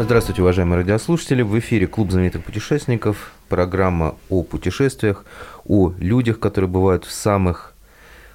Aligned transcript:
Здравствуйте, 0.00 0.42
уважаемые 0.42 0.76
радиослушатели. 0.76 1.42
В 1.42 1.58
эфире 1.58 1.88
Клуб 1.88 2.12
знаменитых 2.12 2.44
путешественников. 2.44 3.32
Программа 3.48 4.14
о 4.28 4.44
путешествиях, 4.44 5.24
о 5.66 5.92
людях, 5.98 6.38
которые 6.38 6.70
бывают 6.70 7.04
в 7.04 7.10
самых 7.10 7.74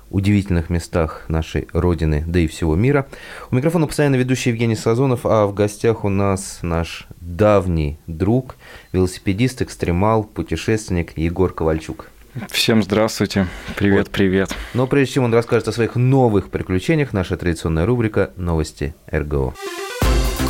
удивительных 0.10 0.70
местах 0.70 1.24
нашей 1.30 1.70
Родины, 1.72 2.26
да 2.28 2.42
и 2.42 2.48
всего 2.48 2.76
мира. 2.76 3.08
У 3.50 3.56
микрофона 3.56 3.88
постоянно 3.88 4.16
ведущий 4.16 4.50
Евгений 4.50 4.76
Сазонов, 4.76 5.22
а 5.26 5.48
в 5.48 5.54
гостях 5.54 6.04
у 6.04 6.10
нас 6.10 6.60
наш 6.64 7.08
давний 7.22 7.98
друг, 8.08 8.58
велосипедист, 8.92 9.62
экстремал, 9.62 10.26
путешественник 10.26 11.18
Егор 11.18 11.54
Ковальчук. 11.54 12.10
Всем 12.50 12.84
здравствуйте. 12.84 13.48
Привет, 13.78 14.08
вот. 14.08 14.10
привет. 14.10 14.54
Но 14.74 14.86
прежде 14.86 15.14
чем 15.14 15.24
он 15.24 15.34
расскажет 15.34 15.70
о 15.70 15.72
своих 15.72 15.96
новых 15.96 16.50
приключениях, 16.50 17.14
наша 17.14 17.38
традиционная 17.38 17.86
рубрика 17.86 18.34
«Новости 18.36 18.96
РГО». 19.10 19.54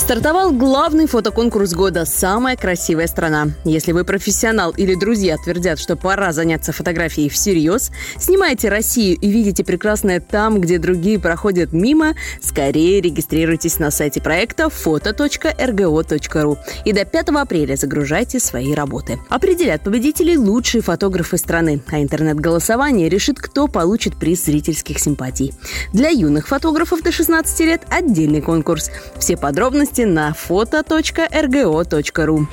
Стартовал 0.00 0.50
главный 0.50 1.06
фотоконкурс 1.06 1.74
года 1.74 2.06
«Самая 2.06 2.56
красивая 2.56 3.06
страна». 3.06 3.48
Если 3.64 3.92
вы 3.92 4.04
профессионал 4.04 4.72
или 4.72 4.94
друзья 4.94 5.36
твердят, 5.36 5.78
что 5.78 5.94
пора 5.94 6.32
заняться 6.32 6.72
фотографией 6.72 7.28
всерьез, 7.28 7.92
снимайте 8.18 8.70
Россию 8.70 9.18
и 9.20 9.30
видите 9.30 9.62
прекрасное 9.62 10.18
там, 10.18 10.58
где 10.58 10.78
другие 10.78 11.20
проходят 11.20 11.74
мимо, 11.74 12.14
скорее 12.42 13.02
регистрируйтесь 13.02 13.78
на 13.78 13.90
сайте 13.90 14.22
проекта 14.22 14.64
foto.rgo.ru 14.64 16.58
и 16.86 16.92
до 16.92 17.04
5 17.04 17.28
апреля 17.28 17.76
загружайте 17.76 18.40
свои 18.40 18.72
работы. 18.72 19.18
Определят 19.28 19.82
победителей 19.82 20.38
лучшие 20.38 20.80
фотографы 20.80 21.36
страны, 21.36 21.82
а 21.92 22.00
интернет-голосование 22.00 23.10
решит, 23.10 23.38
кто 23.38 23.68
получит 23.68 24.16
приз 24.16 24.46
зрительских 24.46 24.98
симпатий. 24.98 25.52
Для 25.92 26.08
юных 26.08 26.48
фотографов 26.48 27.02
до 27.02 27.12
16 27.12 27.60
лет 27.60 27.82
отдельный 27.90 28.40
конкурс. 28.40 28.90
Все 29.18 29.36
подробности 29.36 29.89
подробности 29.90 30.02
на 30.02 30.32
foto.rgo.ru. 30.32 32.46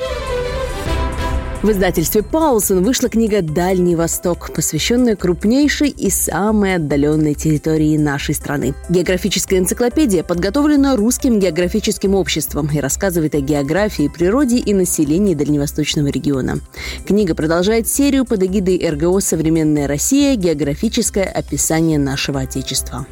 В 1.63 1.71
издательстве 1.71 2.21
«Паулсон» 2.21 2.83
вышла 2.83 3.09
книга 3.09 3.41
«Дальний 3.41 3.95
Восток», 3.95 4.52
посвященная 4.53 5.16
крупнейшей 5.16 5.89
и 5.89 6.11
самой 6.11 6.75
отдаленной 6.75 7.33
территории 7.33 7.97
нашей 7.97 8.35
страны. 8.35 8.75
Географическая 8.89 9.58
энциклопедия 9.58 10.23
подготовлена 10.23 10.95
Русским 10.95 11.39
географическим 11.39 12.13
обществом 12.13 12.69
и 12.71 12.80
рассказывает 12.80 13.33
о 13.33 13.39
географии, 13.39 14.08
природе 14.08 14.58
и 14.58 14.73
населении 14.73 15.33
дальневосточного 15.33 16.08
региона. 16.08 16.59
Книга 17.08 17.33
продолжает 17.33 17.88
серию 17.88 18.25
под 18.25 18.43
эгидой 18.43 18.88
РГО 18.88 19.19
«Современная 19.19 19.88
Россия. 19.88 20.35
Географическое 20.35 21.25
описание 21.25 21.97
нашего 21.97 22.41
Отечества». 22.41 23.08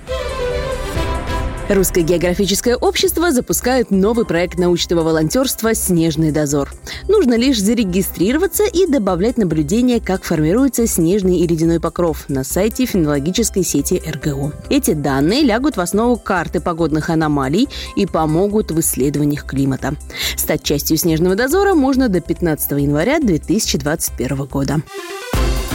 Русское 1.68 2.04
географическое 2.04 2.76
общество 2.76 3.32
запускает 3.32 3.90
новый 3.90 4.24
проект 4.24 4.60
научного 4.60 5.02
волонтерства 5.02 5.74
«Снежный 5.74 6.32
дозор». 6.32 6.72
Нужно 7.08 7.36
лишь 7.36 7.60
зарегистрироваться 7.60 8.66
и 8.66 8.86
добавлять 8.86 9.38
наблюдения, 9.38 10.00
как 10.00 10.24
формируется 10.24 10.86
снежный 10.86 11.40
и 11.40 11.48
ледяной 11.48 11.80
покров 11.80 12.26
на 12.30 12.44
сайте 12.44 12.86
фенологической 12.86 13.64
сети 13.64 14.00
РГО. 14.06 14.54
Эти 14.70 14.94
данные 14.94 15.42
лягут 15.42 15.76
в 15.76 15.82
основу 15.82 16.18
карты 16.18 16.60
погодных 16.60 17.10
аномалий 17.10 17.68
и 17.96 18.06
помогут 18.06 18.70
в 18.70 18.80
исследованиях 18.80 19.46
климата. 19.46 19.96
Стать 20.38 20.62
частью 20.62 20.98
«Снежного 20.98 21.36
дозора» 21.36 21.74
можно 21.74 22.10
до 22.10 22.22
15 22.22 22.74
января 22.74 23.20
2021 23.20 24.46
года. 24.46 24.82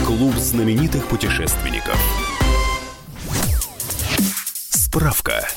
Клуб 0.05 0.35
знаменитых 0.37 1.05
путешественников. 1.07 1.99
Справка. 4.91 5.47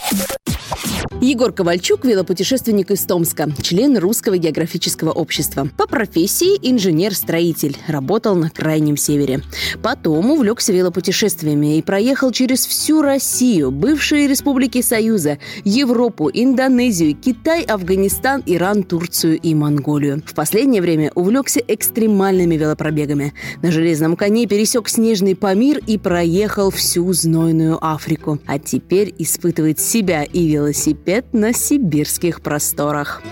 Егор 1.25 1.53
Ковальчук– 1.53 2.05
велопутешественник 2.05 2.91
из 2.91 3.01
Томска, 3.07 3.49
член 3.62 3.97
Русского 3.97 4.37
географического 4.37 5.11
общества. 5.11 5.67
По 5.79 5.87
профессии– 5.87 6.59
инженер-строитель, 6.62 7.79
работал 7.89 8.35
на 8.35 8.51
Крайнем 8.51 8.99
Севере. 8.99 9.41
Потом 9.83 10.33
увлекся 10.33 10.75
велопутешествиями 10.75 11.79
и 11.79 11.83
проехал 11.83 12.31
через 12.31 12.67
всю 12.67 13.01
Россию, 13.01 13.71
бывшие 13.71 14.29
республики 14.29 14.83
Союза, 14.83 15.39
Европу, 15.65 16.31
Индонезию, 16.31 17.17
Китай, 17.17 17.63
Афганистан, 17.63 18.43
Иран, 18.45 18.83
Турцию 18.83 19.41
и 19.41 19.55
Монголию. 19.55 20.23
В 20.27 20.34
последнее 20.34 20.83
время 20.83 21.11
увлекся 21.15 21.61
экстремальными 21.67 22.57
велопробегами. 22.57 23.33
На 23.63 23.73
железном 23.73 24.17
коне 24.17 24.47
пересек 24.47 24.91
снежный 24.91 25.34
Памир 25.34 25.79
и 25.87 25.97
проехал 25.97 26.71
всю 26.71 27.11
знойную 27.15 27.79
Африку. 27.81 28.41
А 28.45 28.59
теперь 28.59 29.15
испытывает 29.17 29.81
себя 29.81 30.25
и 30.25 30.47
велосипед 30.47 31.14
на 31.33 31.53
сибирских 31.53 32.41
просторах. 32.41 33.23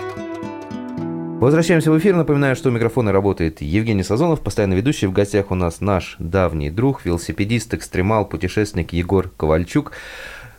Возвращаемся 1.41 1.91
в 1.91 1.99
эфир. 1.99 2.15
Напоминаю, 2.15 2.55
что 2.55 2.69
у 2.69 2.73
микрофона 2.73 3.11
работает 3.11 3.63
Евгений 3.63 4.05
Сазонов, 4.05 4.43
постоянно 4.43 4.75
ведущий. 4.75 5.09
В 5.09 5.13
гостях 5.13 5.51
у 5.51 5.57
нас 5.57 5.81
наш 5.81 6.15
давний 6.21 6.71
друг, 6.71 7.05
велосипедист, 7.05 7.75
экстремал, 7.75 8.25
путешественник 8.25 8.93
Егор 8.93 9.29
Ковальчук, 9.37 9.91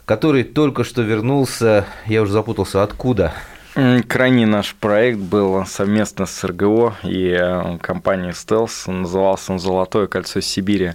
который 0.04 0.44
только 0.44 0.84
что 0.84 1.02
вернулся, 1.02 1.86
я 2.06 2.22
уже 2.22 2.34
запутался, 2.34 2.84
откуда? 2.84 3.34
Крайний 3.74 4.46
наш 4.46 4.76
проект 4.76 5.18
был 5.18 5.66
совместно 5.66 6.28
с 6.28 6.44
РГО 6.44 6.94
и 7.02 7.36
э, 7.36 7.80
компанией 7.82 8.34
Stealth. 8.34 8.92
Назывался 8.92 9.54
он 9.54 9.58
«Золотое 9.58 10.06
кольцо 10.06 10.42
Сибири». 10.42 10.92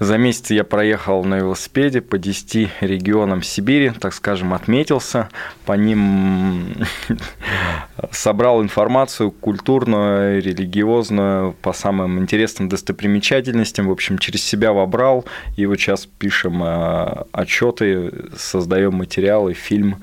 За 0.00 0.18
месяц 0.18 0.50
я 0.50 0.64
проехал 0.64 1.22
на 1.22 1.36
велосипеде 1.36 2.00
по 2.00 2.18
10 2.18 2.68
регионам 2.80 3.44
Сибири, 3.44 3.90
так 3.90 4.12
скажем, 4.12 4.54
отметился. 4.54 5.28
По 5.66 5.74
ним 5.74 6.74
собрал 8.10 8.60
информацию 8.60 9.30
культурную, 9.30 10.42
религиозную, 10.42 11.52
по 11.62 11.72
самым 11.72 12.18
интересным 12.18 12.68
достопримечательностям. 12.68 13.86
В 13.86 13.92
общем, 13.92 14.18
через 14.18 14.42
себя 14.42 14.72
вобрал. 14.72 15.26
И 15.56 15.64
вот 15.64 15.78
сейчас 15.78 16.06
пишем 16.06 16.60
э, 16.60 17.22
отчеты, 17.30 18.10
создаем 18.36 18.94
материалы, 18.94 19.54
фильм. 19.54 20.02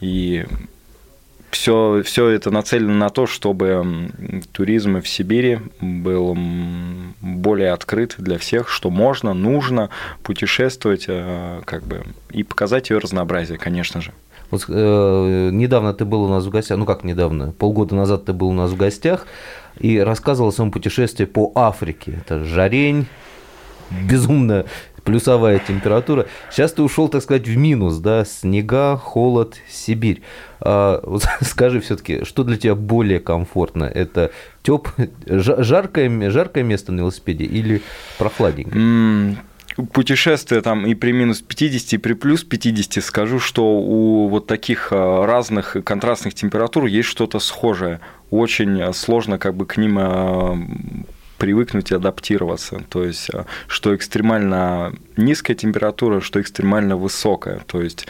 И 0.00 0.44
все, 1.54 2.02
все 2.04 2.28
это 2.30 2.50
нацелено 2.50 2.94
на 2.94 3.10
то, 3.10 3.26
чтобы 3.26 4.10
туризм 4.52 5.00
в 5.00 5.08
Сибири 5.08 5.60
был 5.80 6.36
более 7.20 7.70
открыт 7.72 8.16
для 8.18 8.38
всех, 8.38 8.68
что 8.68 8.90
можно, 8.90 9.34
нужно 9.34 9.88
путешествовать 10.24 11.04
э, 11.06 11.60
как 11.64 11.84
бы, 11.84 12.02
и 12.30 12.42
показать 12.42 12.90
ее 12.90 12.98
разнообразие, 12.98 13.56
конечно 13.56 14.00
же. 14.00 14.12
Вот 14.50 14.64
э, 14.68 15.50
недавно 15.52 15.94
ты 15.94 16.04
был 16.04 16.24
у 16.24 16.28
нас 16.28 16.44
в 16.44 16.50
гостях, 16.50 16.76
ну 16.76 16.86
как 16.86 17.04
недавно, 17.04 17.52
полгода 17.52 17.94
назад 17.94 18.24
ты 18.24 18.32
был 18.32 18.48
у 18.48 18.52
нас 18.52 18.72
в 18.72 18.76
гостях 18.76 19.24
и 19.78 20.00
рассказывал 20.00 20.48
о 20.48 20.52
своем 20.52 20.72
путешествии 20.72 21.24
по 21.24 21.52
Африке. 21.54 22.18
Это 22.20 22.44
жарень, 22.44 23.06
безумно 23.90 24.64
плюсовая 25.04 25.58
температура. 25.58 26.26
Сейчас 26.50 26.72
ты 26.72 26.82
ушел, 26.82 27.08
так 27.08 27.22
сказать, 27.22 27.46
в 27.46 27.56
минус, 27.56 27.98
да, 27.98 28.24
снега, 28.24 28.96
холод, 28.96 29.56
Сибирь. 29.68 30.22
А, 30.60 31.00
вот 31.04 31.24
скажи 31.42 31.80
все-таки, 31.80 32.24
что 32.24 32.42
для 32.42 32.56
тебя 32.56 32.74
более 32.74 33.20
комфортно? 33.20 33.84
Это 33.84 34.30
теп... 34.62 34.88
жаркое, 35.26 36.30
жаркое 36.30 36.64
место 36.64 36.92
на 36.92 37.00
велосипеде 37.00 37.44
или 37.44 37.82
прохладненькое? 38.18 39.36
путешествие 39.92 40.60
там 40.60 40.86
и 40.86 40.94
при 40.94 41.10
минус 41.10 41.40
50, 41.40 41.94
и 41.94 41.98
при 41.98 42.12
плюс 42.12 42.44
50, 42.44 43.02
скажу, 43.02 43.40
что 43.40 43.64
у 43.64 44.28
вот 44.28 44.46
таких 44.46 44.88
а, 44.92 45.26
разных 45.26 45.76
контрастных 45.84 46.34
температур 46.34 46.86
есть 46.86 47.08
что-то 47.08 47.40
схожее. 47.40 48.00
Очень 48.30 48.92
сложно 48.92 49.38
как 49.38 49.56
бы 49.56 49.66
к 49.66 49.76
ним 49.76 49.98
а, 49.98 50.56
привыкнуть 51.38 51.90
и 51.90 51.94
адаптироваться. 51.94 52.82
То 52.88 53.04
есть, 53.04 53.30
э, 53.32 53.44
что 53.66 53.94
экстремально 53.94 54.94
низкая 55.16 55.56
температура, 55.56 56.20
что 56.20 56.40
экстремально 56.40 56.96
высокая. 56.96 57.60
То 57.66 57.80
есть, 57.82 58.06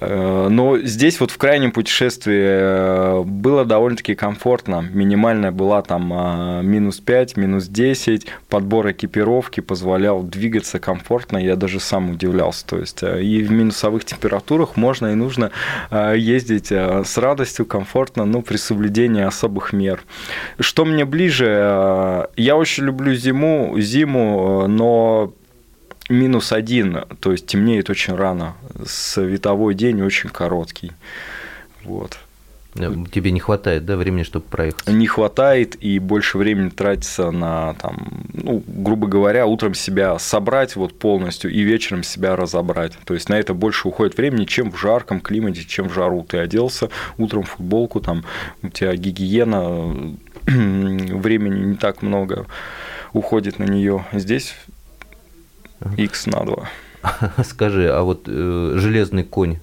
но 0.00 0.78
здесь 0.78 1.20
вот 1.20 1.30
в 1.30 1.38
крайнем 1.38 1.72
путешествии 1.72 2.38
э, 2.38 3.22
было 3.24 3.64
довольно-таки 3.64 4.14
комфортно. 4.14 4.84
Минимальная 4.92 5.52
была 5.52 5.80
там 5.80 6.12
э, 6.12 6.62
минус 6.62 7.00
5, 7.00 7.38
минус 7.38 7.66
10. 7.66 8.26
Подбор 8.50 8.90
экипировки 8.90 9.60
позволял 9.60 10.22
двигаться 10.22 10.78
комфортно. 10.78 11.38
Я 11.38 11.56
даже 11.56 11.80
сам 11.80 12.10
удивлялся. 12.10 12.66
То 12.66 12.78
есть 12.78 13.02
и 13.02 13.42
в 13.42 13.50
минусовых 13.50 14.04
температурах 14.04 14.76
можно 14.76 15.12
и 15.12 15.14
нужно 15.14 15.50
ездить 15.90 16.70
с 16.70 17.16
радостью, 17.16 17.64
комфортно, 17.64 18.24
но 18.24 18.42
при 18.42 18.56
соблюдении 18.56 19.22
особых 19.22 19.72
мер. 19.72 20.02
Что 20.60 20.84
мне 20.84 21.04
ближе? 21.04 22.28
Я 22.36 22.56
очень 22.56 22.84
люблю 22.84 23.14
зиму, 23.14 23.74
зиму, 23.78 24.66
но 24.66 25.32
минус 26.08 26.52
один, 26.52 27.04
то 27.20 27.32
есть 27.32 27.46
темнеет 27.46 27.90
очень 27.90 28.14
рано. 28.14 28.54
Световой 28.86 29.74
день 29.74 30.02
очень 30.02 30.30
короткий. 30.30 30.92
Вот. 31.84 32.18
Тебе 33.10 33.30
не 33.30 33.40
хватает, 33.40 33.86
да, 33.86 33.96
времени, 33.96 34.22
чтобы 34.22 34.44
проехать? 34.44 34.86
Не 34.88 35.06
хватает, 35.06 35.82
и 35.82 35.98
больше 35.98 36.36
времени 36.36 36.68
тратится 36.68 37.30
на, 37.30 37.74
там, 37.74 38.26
ну, 38.34 38.62
грубо 38.66 39.06
говоря, 39.06 39.46
утром 39.46 39.74
себя 39.74 40.18
собрать 40.18 40.76
вот 40.76 40.98
полностью 40.98 41.50
и 41.50 41.62
вечером 41.62 42.02
себя 42.02 42.36
разобрать. 42.36 42.92
То 43.04 43.14
есть 43.14 43.28
на 43.30 43.34
это 43.38 43.54
больше 43.54 43.88
уходит 43.88 44.18
времени, 44.18 44.44
чем 44.44 44.70
в 44.70 44.78
жарком 44.78 45.20
климате, 45.20 45.64
чем 45.64 45.88
в 45.88 45.94
жару. 45.94 46.22
Ты 46.28 46.38
оделся 46.38 46.90
утром 47.16 47.44
в 47.44 47.50
футболку, 47.50 48.00
там 48.00 48.24
у 48.62 48.68
тебя 48.68 48.94
гигиена, 48.94 50.16
времени 50.46 51.68
не 51.68 51.76
так 51.76 52.02
много 52.02 52.46
уходит 53.12 53.58
на 53.58 53.64
нее. 53.64 54.04
Здесь 54.12 54.54
X 55.96 56.26
на 56.26 56.44
2. 56.44 56.68
Скажи, 57.44 57.88
а 57.90 58.02
вот 58.02 58.24
э, 58.26 58.72
железный 58.76 59.24
конь 59.24 59.58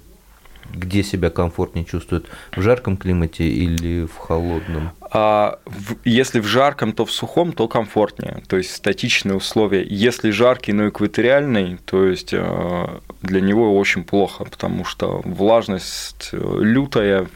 где 0.73 1.03
себя 1.03 1.29
комфортнее 1.29 1.85
чувствует? 1.85 2.25
В 2.55 2.61
жарком 2.61 2.97
климате 2.97 3.47
или 3.47 4.05
в 4.05 4.17
холодном? 4.17 4.91
А 5.11 5.59
в, 5.65 5.95
если 6.03 6.39
в 6.39 6.45
жарком, 6.45 6.93
то 6.93 7.05
в 7.05 7.11
сухом, 7.11 7.53
то 7.53 7.67
комфортнее. 7.67 8.43
То 8.47 8.57
есть 8.57 8.73
статичные 8.73 9.35
условия. 9.35 9.83
Если 9.83 10.31
жаркий, 10.31 10.73
но 10.73 10.89
экваториальный, 10.89 11.77
то 11.85 12.05
есть 12.05 12.33
э, 12.33 12.87
для 13.21 13.41
него 13.41 13.77
очень 13.77 14.03
плохо, 14.03 14.45
потому 14.45 14.85
что 14.85 15.21
влажность 15.23 16.29
э, 16.31 16.37
лютая, 16.37 17.27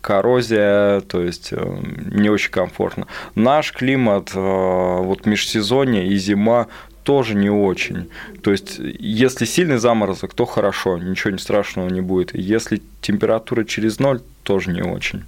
коррозия, 0.00 1.00
то 1.00 1.20
есть 1.20 1.48
э, 1.52 1.82
не 2.12 2.30
очень 2.30 2.52
комфортно. 2.52 3.06
Наш 3.34 3.72
климат, 3.72 4.32
вот 4.34 5.26
межсезонье 5.26 6.06
и 6.06 6.16
зима 6.16 6.68
тоже 7.08 7.34
не 7.34 7.48
очень. 7.48 8.10
То 8.42 8.52
есть, 8.52 8.78
если 8.98 9.46
сильный 9.46 9.78
заморозок, 9.78 10.34
то 10.34 10.44
хорошо, 10.44 10.98
ничего 10.98 11.30
не 11.30 11.38
страшного 11.38 11.88
не 11.88 12.02
будет. 12.02 12.34
Если 12.34 12.82
температура 13.00 13.64
через 13.64 13.98
ноль, 13.98 14.20
тоже 14.42 14.70
не 14.72 14.82
очень. 14.82 15.22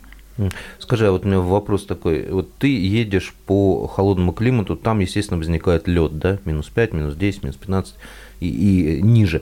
Скажи, 0.79 1.07
а 1.07 1.11
вот 1.11 1.25
у 1.25 1.29
меня 1.29 1.41
вопрос 1.41 1.87
такой. 1.87 2.27
Вот 2.31 2.53
ты 2.59 2.69
едешь 2.69 3.33
по 3.47 3.87
холодному 3.87 4.33
климату, 4.33 4.77
там, 4.77 4.99
естественно, 5.01 5.39
возникает 5.39 5.89
лед, 5.89 6.19
да? 6.19 6.39
Минус 6.45 6.69
5, 6.69 6.93
минус 6.93 7.15
10, 7.15 7.45
минус 7.45 7.57
15 7.57 7.95
и, 8.41 8.99
и 8.99 9.03
ниже. 9.03 9.41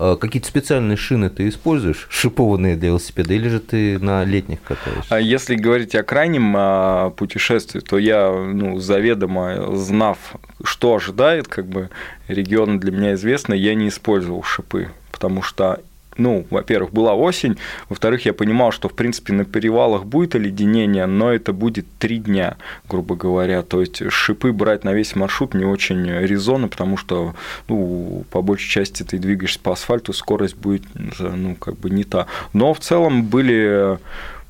А 0.00 0.14
какие-то 0.14 0.46
специальные 0.46 0.96
шины 0.96 1.28
ты 1.28 1.48
используешь, 1.48 2.06
шипованные 2.08 2.76
для 2.76 2.90
велосипеда, 2.90 3.34
или 3.34 3.48
же 3.48 3.58
ты 3.58 3.98
на 3.98 4.22
летних 4.22 4.62
катаешься? 4.62 5.06
А 5.08 5.20
если 5.20 5.56
говорить 5.56 5.96
о 5.96 6.04
крайнем 6.04 6.54
а, 6.56 7.10
путешествии, 7.10 7.80
то 7.80 7.98
я, 7.98 8.30
ну, 8.30 8.78
заведомо 8.78 9.74
знав, 9.76 10.36
что 10.62 10.94
ожидает, 10.94 11.48
как 11.48 11.66
бы 11.66 11.90
регион 12.28 12.78
для 12.78 12.92
меня 12.92 13.14
известный, 13.14 13.58
я 13.58 13.74
не 13.74 13.88
использовал 13.88 14.44
шипы, 14.44 14.88
потому 15.10 15.42
что 15.42 15.80
ну, 16.18 16.46
во-первых, 16.50 16.92
была 16.92 17.14
осень, 17.14 17.56
во-вторых, 17.88 18.26
я 18.26 18.34
понимал, 18.34 18.72
что, 18.72 18.88
в 18.88 18.94
принципе, 18.94 19.32
на 19.32 19.44
перевалах 19.44 20.04
будет 20.04 20.34
оледенение, 20.34 21.06
но 21.06 21.32
это 21.32 21.52
будет 21.52 21.86
три 21.98 22.18
дня, 22.18 22.56
грубо 22.88 23.16
говоря. 23.16 23.62
То 23.62 23.80
есть 23.80 24.02
шипы 24.10 24.52
брать 24.52 24.84
на 24.84 24.92
весь 24.92 25.16
маршрут 25.16 25.54
не 25.54 25.64
очень 25.64 26.04
резонно, 26.06 26.68
потому 26.68 26.96
что, 26.96 27.34
ну, 27.68 28.24
по 28.30 28.42
большей 28.42 28.68
части 28.68 29.02
ты 29.02 29.18
двигаешься 29.18 29.60
по 29.60 29.72
асфальту, 29.72 30.12
скорость 30.12 30.56
будет, 30.56 30.82
ну, 31.18 31.54
как 31.54 31.78
бы 31.78 31.88
не 31.88 32.04
та. 32.04 32.26
Но 32.52 32.74
в 32.74 32.80
целом 32.80 33.24
были 33.24 33.98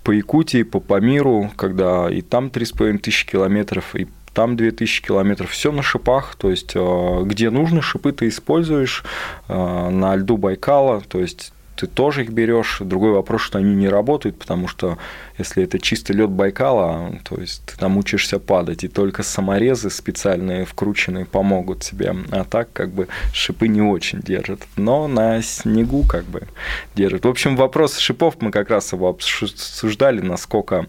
по 0.05 0.11
Якутии, 0.11 0.63
по 0.63 0.81
Памиру, 0.81 1.51
когда 1.57 2.11
и 2.11 2.23
там 2.23 2.47
3,5 2.47 2.99
тысячи 2.99 3.27
километров, 3.27 3.95
и 3.95 4.09
там 4.33 4.57
2000 4.57 5.03
километров, 5.03 5.51
все 5.51 5.73
на 5.73 5.83
шипах, 5.83 6.35
то 6.37 6.51
есть 6.51 6.75
где 6.75 7.51
нужно, 7.51 7.83
шипы 7.83 8.13
ты 8.13 8.29
используешь 8.29 9.05
на 9.49 10.17
льду 10.17 10.37
Байкала, 10.37 11.01
то 11.01 11.19
есть 11.19 11.53
ты 11.79 11.87
тоже 11.87 12.25
их 12.25 12.31
берешь. 12.31 12.79
Другой 12.81 13.13
вопрос, 13.13 13.43
что 13.43 13.59
они 13.59 13.75
не 13.75 13.89
работают, 13.89 14.39
потому 14.39 14.67
что 14.67 14.99
если 15.39 15.63
это 15.63 15.79
чистый 15.79 16.13
лед 16.13 16.31
Байкала, 16.31 17.15
то 17.25 17.41
есть 17.41 17.63
ты 17.67 17.77
там 17.77 17.97
учишься 17.97 18.39
падать, 18.39 18.85
и 18.85 18.89
только 18.89 19.23
саморезы 19.23 19.91
специальные 19.91 20.65
вкрученные 20.65 21.25
помогут 21.25 21.81
тебе. 21.81 22.15
А 22.31 22.45
так 22.45 22.73
как 22.73 22.91
бы 22.91 23.09
шипы 23.33 23.69
не 23.69 23.83
очень 23.83 24.21
держат. 24.21 24.61
Но 24.77 25.09
на 25.09 25.41
снегу 25.43 26.03
как 26.05 26.25
бы 26.25 26.43
держат. 26.95 27.25
В 27.25 27.29
общем, 27.29 27.57
вопрос 27.57 27.99
шипов 27.99 28.37
мы 28.41 28.51
как 28.51 28.71
раз 28.71 28.93
его 28.93 29.09
обсуждали, 29.09 30.21
насколько 30.21 30.87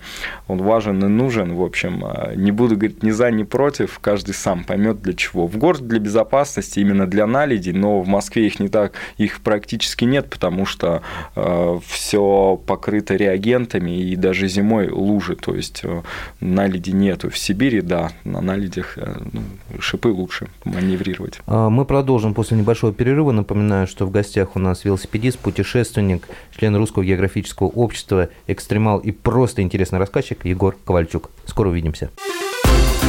он 0.47 0.61
важен 0.61 1.03
и 1.03 1.07
нужен. 1.07 1.53
В 1.53 1.63
общем, 1.63 2.03
а, 2.03 2.33
не 2.35 2.51
буду 2.51 2.75
говорить 2.75 3.03
ни 3.03 3.11
за, 3.11 3.31
ни 3.31 3.43
против, 3.43 3.99
каждый 3.99 4.33
сам 4.33 4.63
поймет 4.63 5.01
для 5.01 5.13
чего. 5.13 5.47
В 5.47 5.57
городе 5.57 5.85
для 5.85 5.99
безопасности, 5.99 6.79
именно 6.79 7.05
для 7.05 7.27
наледи, 7.27 7.71
но 7.71 8.01
в 8.01 8.07
Москве 8.07 8.47
их 8.47 8.59
не 8.59 8.69
так, 8.69 8.93
их 9.17 9.41
практически 9.41 10.05
нет, 10.05 10.29
потому 10.29 10.65
что 10.65 11.01
э, 11.35 11.79
все 11.87 12.59
покрыто 12.65 13.15
реагентами 13.15 13.99
и 13.99 14.15
даже 14.15 14.38
даже 14.39 14.47
зимой 14.47 14.89
лужи, 14.89 15.35
то 15.35 15.53
есть 15.53 15.81
э, 15.83 16.01
наледи 16.39 16.91
нету. 16.91 17.29
В 17.29 17.37
Сибири, 17.37 17.81
да, 17.81 18.11
на 18.23 18.39
наледях 18.39 18.97
э, 18.97 19.17
ну, 19.33 19.41
шипы 19.79 20.07
лучше 20.07 20.47
маневрировать. 20.63 21.39
А, 21.45 21.69
мы 21.69 21.83
продолжим 21.83 22.33
после 22.33 22.57
небольшого 22.57 22.93
перерыва. 22.93 23.33
Напоминаю, 23.33 23.85
что 23.85 24.05
в 24.05 24.11
гостях 24.11 24.55
у 24.55 24.59
нас 24.59 24.85
велосипедист, 24.85 25.39
путешественник, 25.39 26.27
член 26.57 26.75
Русского 26.75 27.03
географического 27.03 27.67
общества, 27.67 28.29
экстремал 28.47 28.99
и 28.99 29.11
просто 29.11 29.61
интересный 29.61 29.99
рассказчик 29.99 30.45
Егор 30.45 30.75
Ковальчук. 30.85 31.31
Скоро 31.45 31.69
увидимся. 31.69 32.09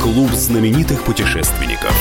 Клуб 0.03 0.31
знаменитых 0.33 1.05
путешественников. 1.05 1.95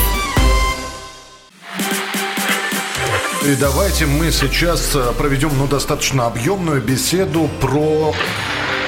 И 3.46 3.54
давайте 3.54 4.06
мы 4.06 4.32
сейчас 4.32 4.94
э, 4.94 5.12
проведем 5.16 5.50
ну, 5.56 5.66
достаточно 5.66 6.26
объемную 6.26 6.82
беседу 6.82 7.48
про 7.60 8.12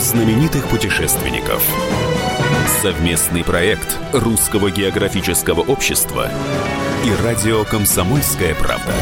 Знаменитых 0.00 0.66
путешественников. 0.68 1.62
Совместный 2.80 3.44
проект 3.44 3.98
Русского 4.14 4.70
географического 4.70 5.60
общества 5.60 6.30
и 7.04 7.22
радио 7.22 7.64
«Комсомольская 7.64 8.54
правда». 8.54 8.94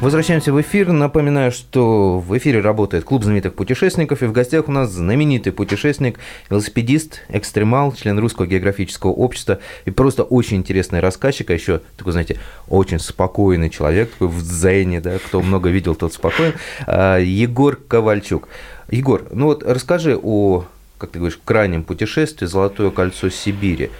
Возвращаемся 0.00 0.52
в 0.52 0.60
эфир. 0.60 0.92
Напоминаю, 0.92 1.50
что 1.50 2.20
в 2.20 2.36
эфире 2.36 2.60
работает 2.60 3.04
клуб 3.04 3.24
знаменитых 3.24 3.54
путешественников, 3.54 4.22
и 4.22 4.26
в 4.26 4.32
гостях 4.32 4.68
у 4.68 4.70
нас 4.70 4.90
знаменитый 4.90 5.52
путешественник, 5.52 6.18
велосипедист, 6.50 7.22
экстремал, 7.30 7.92
член 7.92 8.18
Русского 8.18 8.46
географического 8.46 9.10
общества 9.10 9.58
и 9.86 9.90
просто 9.90 10.22
очень 10.22 10.58
интересный 10.58 11.00
рассказчик, 11.00 11.50
а 11.50 11.54
еще 11.54 11.80
такой, 11.96 12.12
знаете, 12.12 12.38
очень 12.68 12.98
спокойный 12.98 13.70
человек, 13.70 14.10
такой 14.10 14.28
в 14.28 14.42
дзене, 14.42 15.00
да, 15.00 15.18
кто 15.18 15.40
много 15.40 15.70
видел, 15.70 15.94
тот 15.94 16.12
спокоен, 16.12 16.52
а, 16.86 17.18
Егор 17.18 17.76
Ковальчук. 17.76 18.48
Егор, 18.90 19.26
ну 19.32 19.46
вот 19.46 19.62
расскажи 19.64 20.16
о, 20.16 20.64
как 20.98 21.10
ты 21.10 21.18
говоришь, 21.18 21.40
крайнем 21.44 21.82
путешествии 21.82 22.46
«Золотое 22.46 22.90
кольцо 22.90 23.30
Сибири». 23.30 23.90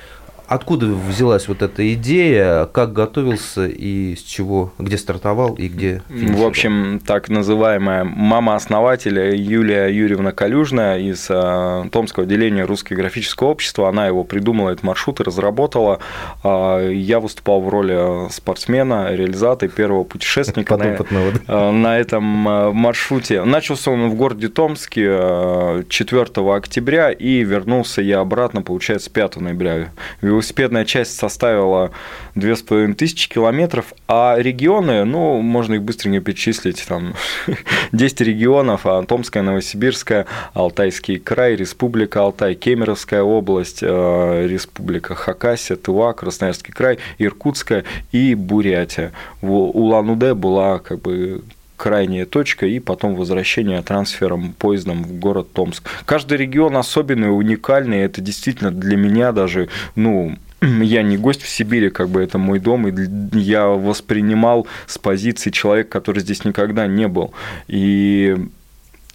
Откуда 0.49 0.87
взялась 0.87 1.49
вот 1.49 1.63
эта 1.63 1.93
идея, 1.95 2.67
как 2.67 2.93
готовился 2.93 3.67
и 3.67 4.15
с 4.17 4.23
чего, 4.23 4.73
где 4.79 4.99
стартовал 4.99 5.55
и 5.55 5.69
где 5.69 6.03
финишировал? 6.09 6.43
В 6.43 6.47
общем, 6.47 7.01
так 7.05 7.29
называемая 7.29 8.05
мама 8.05 8.55
основателя 8.55 9.35
Юлия 9.35 9.89
Юрьевна 9.89 10.33
Калюжная 10.33 10.99
из 10.99 11.27
а, 11.31 11.89
Томского 11.91 12.25
отделения 12.25 12.65
Русского 12.65 12.97
графического 12.97 13.49
общества, 13.49 13.89
она 13.89 14.07
его 14.07 14.25
придумала, 14.25 14.71
этот 14.71 14.85
маршрут 14.85 15.21
и 15.21 15.23
разработала. 15.23 16.01
А, 16.43 16.89
я 16.89 17.21
выступал 17.21 17.61
в 17.61 17.69
роли 17.69 18.31
спортсмена, 18.31 19.15
реализатора 19.15 19.71
первого 19.71 20.05
путешественника 20.05 20.77
на, 20.77 21.73
на 21.73 21.99
этом 21.99 22.23
маршруте. 22.23 23.45
Начался 23.45 23.91
он 23.91 24.11
в 24.11 24.15
городе 24.15 24.49
Томске 24.49 25.85
4 25.89 26.27
октября 26.55 27.11
и 27.11 27.43
вернулся 27.43 28.03
я 28.03 28.21
обратно, 28.21 28.63
получается, 28.63 29.11
5 29.11 29.37
ноября. 29.37 29.93
Велосипедная 30.37 30.85
часть 30.85 31.17
составила 31.17 31.93
2500 32.35 33.27
километров, 33.27 33.95
а 34.07 34.37
регионы, 34.39 35.05
ну, 35.05 35.41
можно 35.41 35.75
их 35.75 35.83
быстренько 35.83 36.21
перечислить, 36.21 36.85
там 36.87 37.15
10 37.93 38.21
регионов, 38.21 38.83
а 38.85 39.03
Томская, 39.05 39.43
Новосибирская, 39.43 40.27
Алтайский 40.53 41.19
край, 41.19 41.57
Республика 41.57 42.21
Алтай, 42.21 42.55
Кемеровская 42.55 43.23
область, 43.23 43.79
э, 43.81 44.47
Республика 44.47 45.15
Хакасия, 45.15 45.77
Тыва, 45.77 46.13
Красноярский 46.13 46.75
край, 46.75 46.99
Иркутская 47.17 47.85
и 48.13 48.35
Бурятия. 48.35 49.13
Улан-Удэ 49.41 50.35
была 50.35 50.81
как 50.81 51.01
бы 51.01 51.45
крайняя 51.77 52.27
точка, 52.27 52.67
и 52.67 52.79
потом 52.79 53.15
возвращение 53.15 53.81
трансфером 53.83 54.53
поездом 54.53 55.03
в 55.03 55.13
город 55.19 55.53
Томск. 55.53 55.89
Каждый 56.05 56.39
регион 56.39 56.77
особенный, 56.77 57.37
уникальный, 57.37 58.01
это 58.01 58.21
действительно 58.21 58.71
для 58.71 58.97
меня 58.97 59.33
даже, 59.33 59.69
ну, 59.95 60.37
я 60.63 61.03
не 61.03 61.17
гость 61.17 61.43
в 61.43 61.49
Сибири, 61.49 61.91
как 61.91 62.09
бы 62.09 62.23
это 62.23 62.39
мой 62.39 62.59
дом, 62.59 62.89
и 62.89 63.39
я 63.39 63.67
воспринимал 63.67 64.67
с 64.87 64.99
позиции 64.99 65.51
человека, 65.51 65.91
который 65.91 66.21
здесь 66.21 66.45
никогда 66.45 66.87
не 66.87 67.09
был. 67.09 67.33
И 67.69 68.37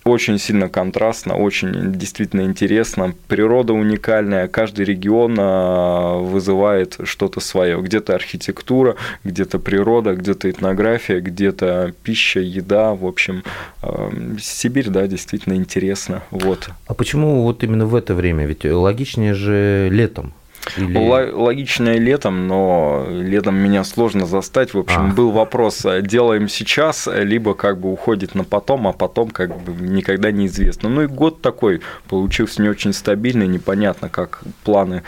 очень 0.03 0.39
сильно 0.39 0.67
контрастно, 0.69 1.35
очень 1.35 1.93
действительно 1.93 2.41
интересно. 2.41 3.13
Природа 3.27 3.73
уникальная, 3.73 4.47
каждый 4.47 4.85
регион 4.85 5.35
а, 5.39 6.17
вызывает 6.17 6.97
что-то 7.03 7.39
свое. 7.39 7.81
Где-то 7.81 8.15
архитектура, 8.15 8.95
где-то 9.23 9.59
природа, 9.59 10.15
где-то 10.15 10.49
этнография, 10.49 11.21
где-то 11.21 11.93
пища, 12.03 12.39
еда. 12.39 12.93
В 12.93 13.05
общем, 13.05 13.43
а, 13.81 14.11
Сибирь, 14.39 14.89
да, 14.89 15.05
действительно 15.07 15.53
интересно. 15.53 16.23
Вот. 16.31 16.69
А 16.87 16.93
почему 16.93 17.43
вот 17.43 17.63
именно 17.63 17.85
в 17.85 17.95
это 17.95 18.15
время? 18.15 18.45
Ведь 18.45 18.65
логичнее 18.65 19.33
же 19.33 19.89
летом. 19.91 20.33
Или... 20.77 21.31
Логичное 21.31 21.97
летом, 21.97 22.47
но 22.47 23.05
летом 23.09 23.55
меня 23.55 23.83
сложно 23.83 24.25
застать. 24.25 24.73
В 24.73 24.79
общем, 24.79 25.11
а. 25.11 25.13
был 25.13 25.31
вопрос, 25.31 25.85
э, 25.85 26.01
делаем 26.01 26.47
сейчас, 26.47 27.07
либо 27.11 27.53
как 27.53 27.79
бы 27.79 27.91
уходит 27.91 28.35
на 28.35 28.43
потом, 28.43 28.87
а 28.87 28.93
потом 28.93 29.29
как 29.29 29.57
бы 29.59 29.73
никогда 29.73 30.31
неизвестно. 30.31 30.89
Ну 30.89 31.03
и 31.03 31.07
год 31.07 31.41
такой 31.41 31.81
получился 32.07 32.61
не 32.61 32.69
очень 32.69 32.93
стабильный, 32.93 33.47
непонятно, 33.47 34.09
как 34.09 34.41
планы 34.63 35.03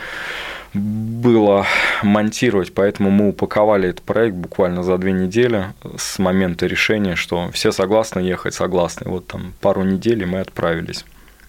было 0.74 1.66
монтировать, 2.02 2.74
поэтому 2.74 3.10
мы 3.10 3.28
упаковали 3.28 3.90
этот 3.90 4.02
проект 4.02 4.36
буквально 4.36 4.82
за 4.82 4.98
две 4.98 5.12
недели 5.12 5.66
с 5.96 6.18
момента 6.18 6.66
решения, 6.66 7.14
что 7.14 7.50
все 7.52 7.70
согласны 7.70 8.20
ехать, 8.20 8.54
согласны. 8.54 9.08
Вот 9.08 9.26
там 9.28 9.54
пару 9.60 9.84
недель 9.84 10.22
и 10.22 10.26
мы 10.26 10.40
отправились. 10.40 11.04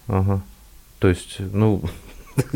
Ага. 0.07 0.41
То 0.99 1.09
есть, 1.09 1.37
ну, 1.39 1.81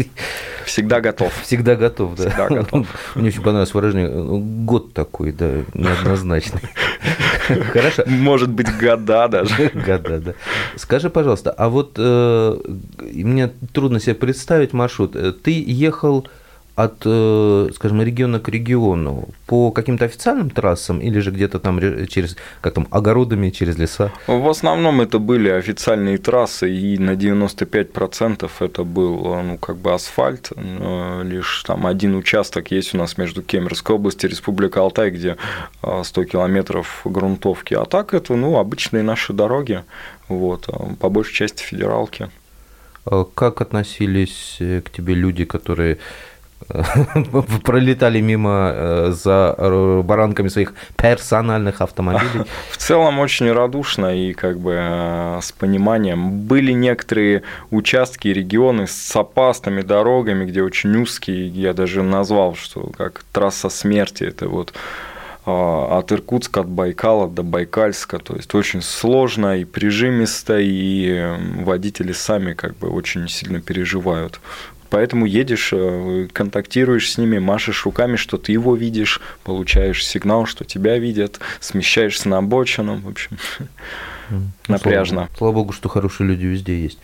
Всегда 0.70 1.02
готов. 1.02 1.34
Всегда 1.42 1.76
готов, 1.76 2.16
да. 2.16 2.30
Всегда 2.30 2.48
готов. 2.48 2.88
Мне 3.16 3.30
очень 3.30 3.42
понравилось 3.42 3.74
выражение 3.74 4.10
ну, 4.10 4.40
«год 4.40 4.94
такой», 4.94 5.32
да, 5.32 5.50
неоднозначный. 5.74 6.62
Хорошо. 7.74 8.04
Может 8.06 8.50
быть, 8.50 8.68
года 8.78 9.28
даже. 9.28 9.72
Года, 9.74 10.20
да. 10.20 10.34
Скажи, 10.76 11.10
пожалуйста, 11.10 11.52
а 11.52 11.70
вот 11.70 11.94
э, 11.98 12.58
мне 13.14 13.50
трудно 13.74 14.00
себе 14.00 14.14
представить 14.14 14.74
маршрут. 14.74 15.16
Ты 15.42 15.64
ехал 15.66 16.28
от, 16.84 17.02
э, 17.06 17.70
скажем, 17.76 18.02
региона 18.02 18.40
к 18.40 18.48
региону 18.48 19.28
по 19.48 19.72
каким-то 19.72 20.06
официальным 20.06 20.50
трассам 20.50 21.00
или 21.00 21.20
же 21.20 21.32
где-то 21.32 21.60
там 21.60 21.80
через, 22.08 22.38
как 22.62 22.74
там, 22.74 22.88
огородами, 22.90 23.50
через 23.50 23.78
леса? 23.78 24.12
В 24.28 24.48
основном 24.48 25.02
это 25.02 25.20
были 25.20 25.50
официальные 25.50 26.18
трассы, 26.18 26.70
и 26.72 26.98
на 26.98 27.16
95% 27.16 28.50
это 28.60 28.84
был, 28.86 29.42
ну, 29.44 29.58
как 29.58 29.76
бы 29.76 29.94
асфальт, 29.94 30.52
лишь 31.24 31.64
там 31.64 31.86
один 31.86 32.16
участок 32.16 32.72
есть 32.72 32.96
у 32.96 32.98
нас 32.98 33.18
между 33.18 33.42
Кемеровской 33.42 33.96
областью 33.96 34.30
и 34.30 34.32
Республикой 34.32 34.82
Алтай, 34.82 35.10
где 35.12 35.36
100 36.04 36.24
километров 36.24 37.02
грунтовки, 37.04 37.74
а 37.74 37.84
так 37.84 38.14
это, 38.14 38.36
ну, 38.36 38.58
обычные 38.58 39.04
наши 39.04 39.34
дороги, 39.34 39.84
вот, 40.30 40.70
по 41.00 41.10
большей 41.10 41.34
части 41.34 41.62
федералки. 41.62 42.30
А 43.06 43.24
как 43.24 43.62
относились 43.62 44.58
э, 44.60 44.82
к 44.82 44.92
тебе 44.92 45.16
люди, 45.16 45.46
которые 45.46 45.98
пролетали 47.64 48.22
мимо 48.22 48.72
э, 48.74 49.12
за 49.12 49.56
баранками 50.04 50.50
своих 50.50 50.74
персональных 50.98 51.82
автомобилей. 51.82 52.46
В 52.72 52.78
целом 52.78 53.20
очень 53.20 53.52
радушно 53.52 54.16
и 54.16 54.34
как 54.34 54.60
бы 54.60 54.76
э, 54.78 55.40
с 55.42 55.52
пониманием. 55.52 56.42
Были 56.42 56.74
некоторые 56.74 57.44
участки, 57.72 58.28
регионы 58.28 58.88
с 58.88 59.16
опасными 59.16 59.82
дорогами, 59.82 60.46
где 60.46 60.62
очень 60.62 60.96
узкие, 61.02 61.48
я 61.48 61.74
даже 61.74 62.04
назвал, 62.04 62.56
что 62.56 62.92
как 62.98 63.24
трасса 63.32 63.70
смерти, 63.70 64.26
это 64.26 64.48
вот 64.48 64.74
э, 65.46 65.52
от 65.52 66.12
Иркутска, 66.12 66.62
от 66.62 66.68
Байкала 66.68 67.28
до 67.28 67.44
Байкальска, 67.44 68.20
то 68.20 68.36
есть 68.36 68.54
очень 68.54 68.82
сложно 68.82 69.58
и 69.58 69.66
прижимисто, 69.66 70.60
и 70.60 71.36
водители 71.64 72.12
сами 72.12 72.54
как 72.54 72.78
бы 72.78 72.90
очень 72.90 73.28
сильно 73.28 73.62
переживают. 73.62 74.40
Поэтому 74.90 75.26
едешь, 75.26 75.70
э, 75.72 76.28
контактируешь 76.32 77.12
с 77.12 77.18
ними, 77.18 77.40
машешь 77.40 77.86
руками, 77.86 78.16
что 78.16 78.38
ты 78.38 78.52
его 78.52 78.76
видишь, 78.76 79.22
получаешь 79.44 80.06
сигнал, 80.06 80.46
что 80.46 80.66
тебя 80.66 80.98
видят, 80.98 81.40
смещаешься 81.60 82.30
на 82.30 82.40
обочину, 82.40 82.98
в 82.98 83.08
общем, 83.08 83.38
напряжно. 84.68 85.16
Слава, 85.16 85.38
слава 85.38 85.54
богу, 85.54 85.74
что 85.74 85.90
хорошие 85.90 86.28
люди 86.28 86.46
везде 86.46 86.82
есть. 86.82 87.00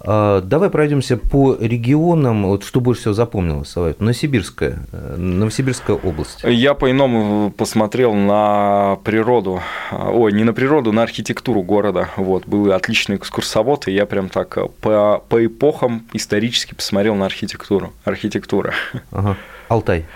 А, 0.00 0.40
давай 0.40 0.70
пройдемся 0.70 1.16
по 1.16 1.56
регионам. 1.58 2.46
Вот 2.46 2.64
что 2.64 2.80
больше 2.80 3.02
всего 3.02 3.14
запомнилось, 3.14 3.74
Новосибирская, 3.76 4.78
э, 4.92 5.16
Новосибирская 5.16 5.96
область. 5.96 6.42
Я 6.44 6.74
по-иному 6.74 7.50
посмотрел 7.50 8.14
на 8.14 8.98
природу, 9.04 9.60
ой, 9.90 10.32
не 10.32 10.44
на 10.44 10.52
природу, 10.52 10.92
на 10.92 11.02
архитектуру 11.02 11.62
города. 11.62 12.08
Вот, 12.16 12.46
был 12.46 12.72
отличный 12.72 13.16
экскурсовод, 13.16 13.88
и 13.88 13.92
я 13.92 14.06
прям 14.06 14.28
так 14.28 14.56
по, 14.80 15.22
по 15.28 15.46
эпохам 15.46 16.06
исторически 16.12 16.74
посмотрел 16.74 17.14
на 17.14 17.26
архитектуру. 17.26 17.92
Архитектура. 18.04 18.74
Ага. 19.10 19.36
Алтай. 19.68 20.06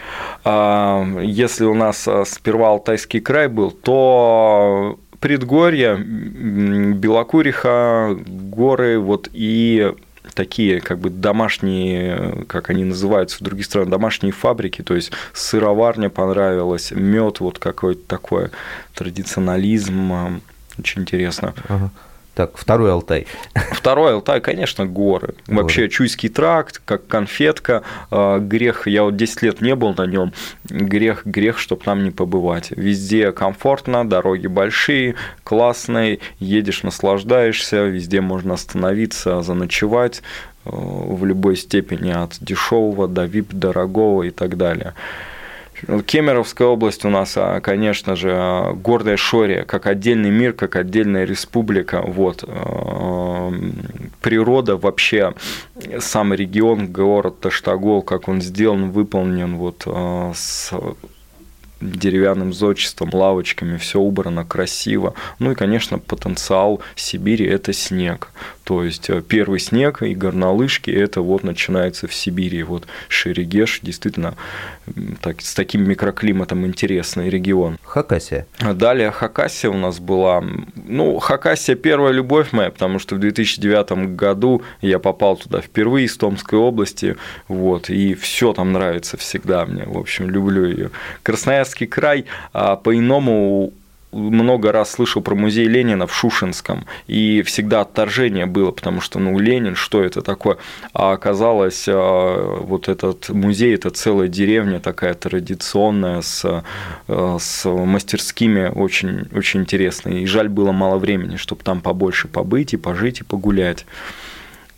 А, 0.44 1.04
если 1.20 1.64
у 1.64 1.74
нас 1.74 2.08
сперва 2.26 2.68
Алтайский 2.68 3.20
край 3.20 3.48
был, 3.48 3.70
то 3.70 4.98
предгорья, 5.22 5.96
Белокуриха, 5.96 8.14
горы, 8.26 8.98
вот 8.98 9.30
и 9.32 9.94
такие 10.34 10.80
как 10.80 10.98
бы 10.98 11.10
домашние, 11.10 12.44
как 12.48 12.70
они 12.70 12.84
называются 12.84 13.38
в 13.38 13.42
других 13.42 13.66
странах, 13.66 13.88
домашние 13.88 14.32
фабрики, 14.32 14.82
то 14.82 14.94
есть 14.94 15.12
сыроварня 15.32 16.10
понравилась, 16.10 16.90
мед 16.90 17.38
вот 17.40 17.60
какой-то 17.60 18.02
такой, 18.06 18.48
традиционализм, 18.94 20.40
очень 20.78 21.02
интересно. 21.02 21.54
Ага. 21.68 21.90
Так, 22.34 22.56
второй 22.56 22.90
Алтай. 22.92 23.26
Второй 23.72 24.14
Алтай, 24.14 24.40
конечно, 24.40 24.86
горы. 24.86 25.34
горы. 25.46 25.62
Вообще 25.62 25.88
Чуйский 25.90 26.30
тракт, 26.30 26.80
как 26.84 27.06
конфетка. 27.06 27.82
А, 28.10 28.38
грех, 28.38 28.86
я 28.86 29.02
вот 29.02 29.16
10 29.16 29.42
лет 29.42 29.60
не 29.60 29.74
был 29.74 29.92
на 29.94 30.06
нем. 30.06 30.32
Грех, 30.64 31.26
грех, 31.26 31.58
чтобы 31.58 31.82
там 31.84 32.04
не 32.04 32.10
побывать. 32.10 32.70
Везде 32.70 33.32
комфортно, 33.32 34.08
дороги 34.08 34.46
большие, 34.46 35.14
классные, 35.44 36.20
едешь, 36.38 36.82
наслаждаешься, 36.82 37.84
везде 37.84 38.22
можно 38.22 38.54
остановиться, 38.54 39.42
заночевать 39.42 40.22
э, 40.64 40.70
в 40.72 41.26
любой 41.26 41.56
степени 41.56 42.12
от 42.12 42.38
дешевого 42.40 43.08
до 43.08 43.26
VIP 43.26 43.48
дорогого 43.50 44.22
и 44.22 44.30
так 44.30 44.56
далее. 44.56 44.94
Кемеровская 46.06 46.68
область 46.68 47.04
у 47.04 47.08
нас, 47.08 47.34
а, 47.36 47.60
конечно 47.60 48.14
же, 48.16 48.30
а, 48.32 48.72
гордая 48.72 49.16
Шория, 49.16 49.64
как 49.64 49.86
отдельный 49.86 50.30
мир, 50.30 50.52
как 50.52 50.76
отдельная 50.76 51.24
республика. 51.24 52.02
Вот. 52.06 52.44
А, 52.46 53.52
природа 54.20 54.76
вообще, 54.76 55.34
сам 55.98 56.32
регион, 56.34 56.86
город 56.92 57.40
Таштагол, 57.40 58.02
как 58.02 58.28
он 58.28 58.40
сделан, 58.40 58.90
выполнен 58.90 59.56
вот 59.56 59.86
с 60.34 60.72
деревянным 61.80 62.52
зодчеством, 62.52 63.10
лавочками, 63.12 63.76
все 63.76 63.98
убрано 63.98 64.44
красиво. 64.44 65.14
Ну 65.38 65.52
и, 65.52 65.54
конечно, 65.54 65.98
потенциал 65.98 66.80
Сибири– 66.94 67.44
это 67.46 67.72
снег. 67.72 68.30
То 68.72 68.84
есть 68.84 69.10
э, 69.10 69.20
первый 69.20 69.60
снег 69.60 70.02
и 70.02 70.14
горнолыжки 70.14 70.90
это 70.90 71.20
вот 71.20 71.42
начинается 71.44 72.08
в 72.08 72.14
Сибири. 72.14 72.62
Вот 72.62 72.86
Шерегеш 73.08 73.80
действительно 73.82 74.34
так, 75.20 75.42
с 75.42 75.52
таким 75.52 75.86
микроклиматом 75.86 76.64
интересный 76.64 77.28
регион. 77.28 77.76
Хакасия. 77.84 78.46
Далее 78.58 79.10
Хакасия 79.10 79.68
у 79.68 79.76
нас 79.76 79.98
была. 79.98 80.42
Ну, 80.86 81.18
Хакасия 81.18 81.76
первая 81.76 82.12
любовь 82.12 82.52
моя, 82.52 82.70
потому 82.70 82.98
что 82.98 83.16
в 83.16 83.18
2009 83.18 84.16
году 84.16 84.62
я 84.80 84.98
попал 84.98 85.36
туда 85.36 85.60
впервые 85.60 86.06
из 86.06 86.16
Томской 86.16 86.58
области. 86.58 87.16
Вот, 87.48 87.90
и 87.90 88.14
все 88.14 88.54
там 88.54 88.72
нравится 88.72 89.18
всегда 89.18 89.66
мне. 89.66 89.84
В 89.84 89.98
общем, 89.98 90.30
люблю 90.30 90.64
ее. 90.64 90.90
Красноярский 91.22 91.86
край 91.86 92.24
а 92.54 92.76
по-иному 92.76 93.74
много 94.12 94.73
раз 94.73 94.92
слышал 94.92 95.23
про 95.23 95.35
музей 95.35 95.66
Ленина 95.66 96.07
в 96.07 96.14
Шушинском, 96.14 96.87
и 97.07 97.42
всегда 97.42 97.81
отторжение 97.81 98.47
было, 98.47 98.71
потому 98.71 99.00
что, 99.00 99.19
ну, 99.19 99.38
Ленин, 99.38 99.75
что 99.75 100.02
это 100.02 100.23
такое? 100.23 100.59
А 100.92 101.12
оказалось, 101.12 101.87
а, 101.88 102.59
вот 102.61 102.88
этот 102.88 103.31
музей– 103.31 103.75
это 103.75 103.90
целая 103.90 104.28
деревня 104.28 104.81
такая 104.81 105.14
традиционная, 105.14 106.21
с, 106.21 106.45
а, 107.09 107.38
с 107.38 107.69
мастерскими, 107.69 108.69
очень, 108.69 109.28
очень 109.35 109.61
интересная. 109.61 110.14
И 110.14 110.26
жаль 110.26 110.49
было 110.49 110.73
мало 110.73 110.99
времени, 110.99 111.37
чтобы 111.37 111.62
там 111.62 111.81
побольше 111.81 112.28
побыть 112.28 112.75
и 112.75 112.76
пожить 112.76 113.21
и 113.21 113.25
погулять. 113.25 113.87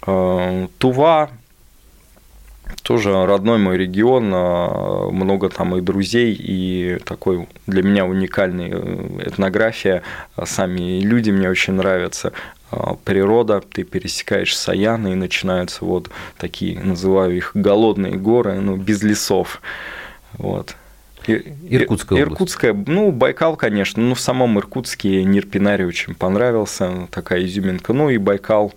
А, 0.02 0.68
Тува 0.78 1.30
тоже 2.82 3.26
родной 3.26 3.58
мой 3.58 3.78
регион, 3.78 4.30
а, 4.34 5.10
много 5.10 5.48
там 5.48 5.76
и 5.76 5.80
друзей, 5.80 6.34
и 6.38 6.98
такой 7.04 7.48
для 7.66 7.82
меня 7.82 8.04
уникальный 8.04 8.70
э, 8.72 9.28
этнография. 9.28 10.02
Сами 10.44 11.00
люди 11.00 11.30
мне 11.30 11.48
очень 11.48 11.74
нравятся. 11.74 12.32
А, 12.70 12.94
природа, 13.04 13.60
ты 13.60 13.84
пересекаешь 13.84 14.56
Саяны, 14.56 15.12
и 15.12 15.14
начинаются 15.14 15.84
вот 15.84 16.10
такие, 16.36 16.78
называю 16.80 17.36
их 17.36 17.52
голодные 17.54 18.16
горы, 18.16 18.60
ну, 18.60 18.76
без 18.76 19.02
лесов. 19.02 19.62
Вот. 20.34 20.76
Иркутская 21.26 22.18
область. 22.18 22.32
Иркутская, 22.32 22.84
ну, 22.86 23.12
Байкал, 23.12 23.56
конечно, 23.56 24.02
ну, 24.02 24.14
в 24.14 24.20
самом 24.20 24.58
Иркутске 24.58 25.24
Нирпинарий 25.24 25.86
очень 25.86 26.14
понравился, 26.14 27.08
такая 27.10 27.44
изюминка, 27.44 27.92
ну, 27.92 28.10
и 28.10 28.18
Байкал, 28.18 28.74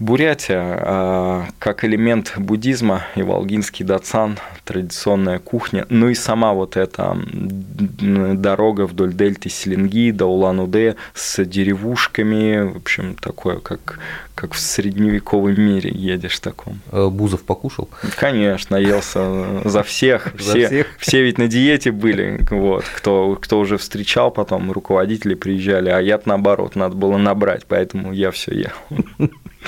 Бурятия 0.00 0.78
а, 0.80 1.48
как 1.58 1.84
элемент 1.84 2.32
буддизма 2.38 3.02
и 3.16 3.22
волгинский 3.22 3.84
дацан, 3.84 4.38
традиционная 4.64 5.38
кухня, 5.38 5.84
ну 5.90 6.08
и 6.08 6.14
сама 6.14 6.54
вот 6.54 6.78
эта 6.78 7.18
дорога 7.28 8.86
вдоль 8.86 9.12
дельты 9.12 9.50
Селенги 9.50 10.10
до 10.10 10.24
Улан-Удэ 10.24 10.96
с 11.12 11.44
деревушками, 11.44 12.72
в 12.72 12.78
общем, 12.78 13.14
такое, 13.14 13.58
как, 13.58 13.98
как 14.34 14.54
в 14.54 14.58
средневековом 14.58 15.60
мире 15.60 15.90
едешь 15.94 16.40
таком. 16.40 16.80
А 16.90 17.10
Бузов 17.10 17.42
покушал? 17.42 17.90
Конечно, 18.16 18.78
наелся 18.78 19.60
за 19.66 19.82
всех. 19.82 20.32
Все, 20.38 20.66
всех? 20.66 20.86
все 20.98 21.22
ведь 21.22 21.36
на 21.36 21.46
диете 21.46 21.92
были, 21.92 22.40
вот, 22.48 22.84
кто, 22.96 23.36
кто 23.36 23.60
уже 23.60 23.76
встречал 23.76 24.30
потом, 24.30 24.72
руководители 24.72 25.34
приезжали, 25.34 25.90
а 25.90 26.00
я 26.00 26.18
наоборот, 26.24 26.74
надо 26.74 26.96
было 26.96 27.18
набрать, 27.18 27.66
поэтому 27.66 28.14
я 28.14 28.30
все 28.30 28.54
ел. 28.54 29.28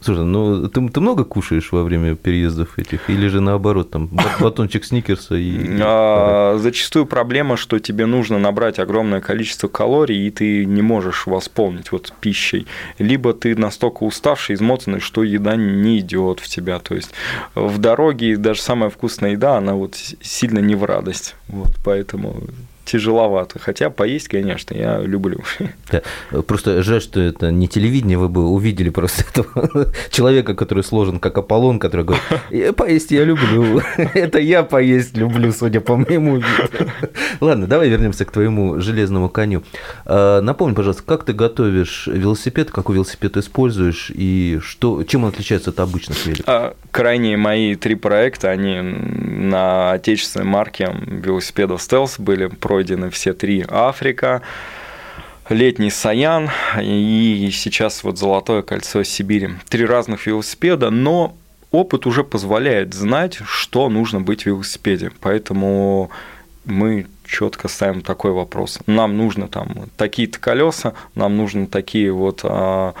Слушай, 0.00 0.24
ну 0.24 0.68
ты, 0.68 0.88
ты 0.88 1.00
много 1.00 1.24
кушаешь 1.24 1.72
во 1.72 1.82
время 1.82 2.14
переездов 2.14 2.78
этих, 2.78 3.10
или 3.10 3.26
же 3.28 3.40
наоборот, 3.40 3.90
там 3.90 4.08
батончик 4.40 4.84
сникерса 4.84 5.34
и. 5.34 5.76
А, 5.88 6.58
зачастую 6.58 7.06
проблема, 7.06 7.56
что 7.56 7.78
тебе 7.78 8.06
нужно 8.06 8.38
набрать 8.38 8.78
огромное 8.78 9.20
количество 9.20 9.68
калорий, 9.68 10.26
и 10.26 10.30
ты 10.30 10.64
не 10.64 10.82
можешь 10.82 11.26
восполнить 11.26 11.92
вот 11.92 12.12
пищей. 12.20 12.66
Либо 12.98 13.32
ты 13.32 13.56
настолько 13.56 14.04
уставший, 14.04 14.54
измотанный, 14.54 15.00
что 15.00 15.22
еда 15.22 15.56
не 15.56 15.98
идет 15.98 16.40
в 16.40 16.48
тебя. 16.48 16.78
То 16.78 16.94
есть 16.94 17.10
в 17.54 17.78
дороге 17.78 18.36
даже 18.36 18.60
самая 18.60 18.90
вкусная 18.90 19.32
еда, 19.32 19.56
она 19.56 19.74
вот 19.74 19.96
сильно 20.20 20.58
не 20.58 20.74
в 20.74 20.84
радость. 20.84 21.34
Вот, 21.48 21.72
поэтому 21.84 22.42
тяжеловато. 22.86 23.58
Хотя 23.58 23.90
поесть, 23.90 24.28
конечно, 24.28 24.74
я 24.74 24.98
люблю. 25.00 25.40
Да. 25.92 26.02
Просто 26.42 26.82
жаль, 26.82 27.02
что 27.02 27.20
это 27.20 27.50
не 27.50 27.68
телевидение, 27.68 28.16
вы 28.16 28.28
бы 28.28 28.48
увидели 28.48 28.90
просто 28.90 29.24
этого 29.30 29.92
человека, 30.10 30.54
который 30.54 30.84
сложен 30.84 31.18
как 31.20 31.36
Аполлон, 31.36 31.78
который 31.78 32.06
говорит, 32.06 32.76
поесть 32.76 33.10
я 33.10 33.24
люблю. 33.24 33.82
Это 34.14 34.38
я 34.38 34.62
поесть 34.62 35.16
люблю, 35.16 35.52
судя 35.52 35.80
по 35.80 35.96
моему 35.96 36.36
виду. 36.36 36.90
Ладно, 37.40 37.66
давай 37.66 37.88
вернемся 37.88 38.24
к 38.24 38.30
твоему 38.30 38.80
железному 38.80 39.28
коню. 39.28 39.62
А, 40.04 40.40
напомни, 40.40 40.74
пожалуйста, 40.74 41.02
как 41.04 41.24
ты 41.24 41.32
готовишь 41.32 42.06
велосипед, 42.06 42.70
какой 42.70 42.96
велосипед 42.96 43.36
используешь 43.36 44.10
и 44.14 44.58
что, 44.62 45.02
чем 45.04 45.24
он 45.24 45.30
отличается 45.30 45.70
от 45.70 45.80
обычных 45.80 46.24
велосипедов? 46.24 46.54
А, 46.54 46.76
крайние 46.90 47.36
мои 47.36 47.74
три 47.74 47.94
проекта, 47.94 48.50
они 48.50 48.80
на 48.80 49.92
отечественной 49.92 50.46
марке 50.46 50.94
велосипедов 51.06 51.80
Stealth 51.80 52.14
были 52.18 52.46
про 52.46 52.75
пройдены 52.76 53.08
все 53.08 53.32
три. 53.32 53.64
Африка, 53.66 54.42
летний 55.48 55.88
Саян 55.88 56.50
и 56.78 57.48
сейчас 57.50 58.04
вот 58.04 58.18
Золотое 58.18 58.60
кольцо 58.60 59.02
Сибири. 59.02 59.54
Три 59.70 59.86
разных 59.86 60.26
велосипеда, 60.26 60.90
но 60.90 61.34
опыт 61.70 62.04
уже 62.04 62.22
позволяет 62.22 62.92
знать, 62.92 63.38
что 63.46 63.88
нужно 63.88 64.20
быть 64.20 64.42
в 64.42 64.46
велосипеде. 64.46 65.10
Поэтому 65.22 66.10
мы 66.66 67.06
четко 67.24 67.68
ставим 67.68 68.02
такой 68.02 68.32
вопрос. 68.32 68.78
Нам 68.86 69.16
нужно 69.16 69.48
там 69.48 69.88
такие-то 69.96 70.38
колеса, 70.38 70.92
нам 71.14 71.38
нужны 71.38 71.66
такие 71.66 72.12
вот 72.12 72.40
а, 72.42 72.92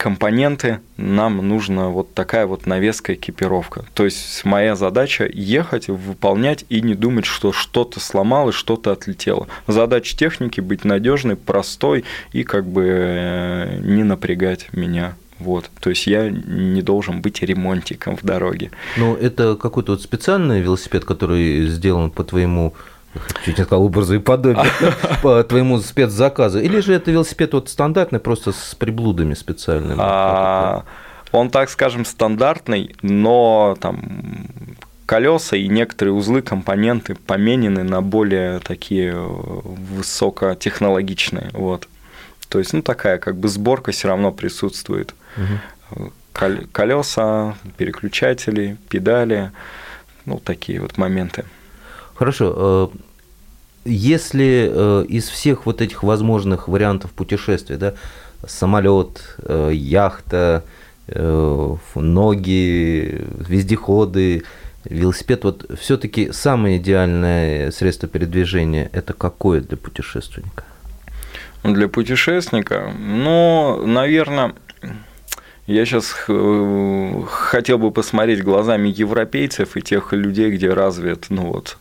компоненты, 0.00 0.80
нам 0.96 1.46
нужна 1.46 1.90
вот 1.90 2.14
такая 2.14 2.46
вот 2.46 2.64
навеска, 2.64 3.12
экипировка. 3.12 3.84
То 3.92 4.06
есть 4.06 4.46
моя 4.46 4.74
задача 4.74 5.28
ехать, 5.30 5.88
выполнять 5.88 6.64
и 6.70 6.80
не 6.80 6.94
думать, 6.94 7.26
что 7.26 7.52
что-то 7.52 8.00
сломалось, 8.00 8.54
что-то 8.54 8.92
отлетело. 8.92 9.46
Задача 9.66 10.16
техники 10.16 10.62
быть 10.62 10.86
надежной, 10.86 11.36
простой 11.36 12.04
и 12.32 12.44
как 12.44 12.66
бы 12.66 12.86
э, 12.88 13.78
не 13.82 14.02
напрягать 14.02 14.72
меня. 14.72 15.16
Вот. 15.38 15.70
То 15.80 15.90
есть 15.90 16.06
я 16.06 16.30
не 16.30 16.80
должен 16.80 17.20
быть 17.20 17.42
ремонтиком 17.42 18.16
в 18.16 18.22
дороге. 18.22 18.70
Ну, 18.96 19.14
это 19.16 19.54
какой-то 19.54 19.92
вот 19.92 20.00
специальный 20.00 20.62
велосипед, 20.62 21.04
который 21.04 21.66
сделан 21.66 22.10
по 22.10 22.24
твоему 22.24 22.72
чуть 23.44 23.58
не 23.58 23.64
сказал 23.64 23.84
образу 23.84 24.14
и 24.14 24.18
подобию, 24.18 24.64
по 25.22 25.44
твоему 25.44 25.78
спецзаказу? 25.80 26.60
Или 26.60 26.80
же 26.80 26.94
это 26.94 27.10
велосипед 27.10 27.52
вот 27.52 27.68
стандартный, 27.68 28.20
просто 28.20 28.52
с 28.52 28.74
приблудами 28.74 29.34
специальными? 29.34 29.98
А, 29.98 30.84
он, 31.32 31.50
так 31.50 31.68
скажем, 31.70 32.04
стандартный, 32.04 32.94
но 33.02 33.76
там 33.80 34.36
колеса 35.06 35.56
и 35.56 35.66
некоторые 35.66 36.14
узлы, 36.14 36.40
компоненты 36.40 37.16
поменены 37.16 37.82
на 37.82 38.00
более 38.00 38.60
такие 38.60 39.16
высокотехнологичные. 39.16 41.50
Вот. 41.52 41.88
То 42.48 42.60
есть, 42.60 42.72
ну, 42.72 42.82
такая 42.82 43.18
как 43.18 43.36
бы 43.36 43.48
сборка 43.48 43.90
все 43.92 44.08
равно 44.08 44.32
присутствует. 44.32 45.14
Угу. 45.36 45.60
Колеса, 46.72 47.56
переключатели, 47.76 48.78
педали, 48.88 49.50
ну, 50.26 50.38
такие 50.38 50.80
вот 50.80 50.96
моменты. 50.96 51.44
Хорошо. 52.20 52.54
Э, 52.54 52.88
если 53.86 54.70
э, 54.70 55.04
из 55.08 55.26
всех 55.30 55.64
вот 55.64 55.80
этих 55.80 56.02
возможных 56.02 56.68
вариантов 56.68 57.12
путешествий, 57.12 57.78
да, 57.78 57.94
самолет, 58.46 59.36
э, 59.42 59.70
яхта, 59.72 60.62
ноги, 61.94 63.24
вездеходы, 63.48 64.42
велосипед, 64.84 65.44
вот 65.44 65.64
все-таки 65.80 66.30
самое 66.30 66.76
идеальное 66.76 67.70
средство 67.70 68.06
передвижения 68.06 68.90
это 68.92 69.14
какое 69.14 69.62
для 69.62 69.78
путешественника? 69.78 70.64
Для 71.64 71.88
путешественника, 71.88 72.92
ну, 72.96 73.84
наверное, 73.86 74.54
я 75.70 75.86
сейчас 75.86 76.14
э, 76.28 77.22
хотел 77.28 77.78
бы 77.78 77.92
посмотреть 77.92 78.42
глазами 78.42 78.88
европейцев 78.88 79.76
и 79.76 79.82
тех 79.82 80.12
людей, 80.12 80.50
где 80.50 80.72
развит 80.72 81.26
ну 81.30 81.52
вот, 81.52 81.78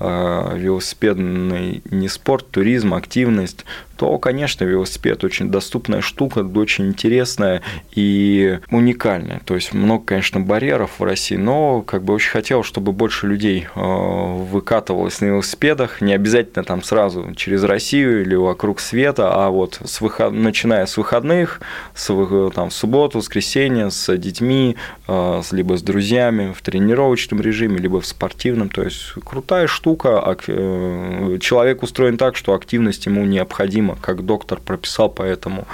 велосипедный 0.00 1.82
не 1.90 2.08
спорт, 2.08 2.50
туризм, 2.50 2.94
активность, 2.94 3.64
то, 4.00 4.16
конечно, 4.16 4.64
велосипед 4.64 5.24
очень 5.24 5.50
доступная 5.50 6.00
штука, 6.00 6.38
очень 6.38 6.86
интересная 6.86 7.60
и 7.94 8.58
уникальная. 8.70 9.42
То 9.44 9.54
есть 9.54 9.74
много, 9.74 10.02
конечно, 10.06 10.40
барьеров 10.40 10.92
в 10.98 11.04
России, 11.04 11.36
но 11.36 11.82
как 11.82 12.02
бы 12.02 12.14
очень 12.14 12.30
хотел, 12.30 12.62
чтобы 12.62 12.92
больше 12.92 13.26
людей 13.26 13.66
э, 13.74 13.78
выкатывалось 13.78 15.20
на 15.20 15.26
велосипедах, 15.26 16.00
не 16.00 16.14
обязательно 16.14 16.64
там 16.64 16.82
сразу 16.82 17.34
через 17.36 17.62
Россию 17.62 18.22
или 18.22 18.34
вокруг 18.34 18.80
света, 18.80 19.34
а 19.34 19.50
вот 19.50 19.78
с 19.84 20.00
выход... 20.00 20.32
начиная 20.32 20.86
с 20.86 20.96
выходных, 20.96 21.60
с, 21.94 22.06
там, 22.54 22.70
в 22.70 22.72
субботу, 22.72 23.18
воскресенье, 23.18 23.90
с 23.90 24.16
детьми, 24.16 24.76
э, 25.08 25.42
либо 25.50 25.76
с 25.76 25.82
друзьями 25.82 26.54
в 26.56 26.62
тренировочном 26.62 27.42
режиме, 27.42 27.76
либо 27.76 28.00
в 28.00 28.06
спортивном. 28.06 28.70
То 28.70 28.82
есть 28.82 29.12
крутая 29.26 29.66
штука 29.66 29.89
штука. 29.90 30.36
Э, 30.46 31.38
человек 31.40 31.82
устроен 31.82 32.16
так, 32.16 32.36
что 32.36 32.54
активность 32.54 33.06
ему 33.06 33.24
необходима, 33.24 33.96
как 34.00 34.24
доктор 34.24 34.60
прописал, 34.60 35.08
поэтому 35.08 35.66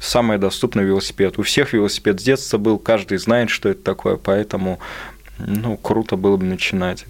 самый 0.00 0.38
доступный 0.38 0.84
велосипед. 0.84 1.38
У 1.38 1.42
всех 1.42 1.72
велосипед 1.72 2.20
с 2.20 2.22
детства 2.22 2.58
был, 2.58 2.78
каждый 2.78 3.18
знает, 3.18 3.50
что 3.50 3.68
это 3.68 3.82
такое, 3.82 4.16
поэтому 4.16 4.78
ну, 5.38 5.76
круто 5.76 6.16
было 6.16 6.36
бы 6.36 6.44
начинать. 6.44 7.04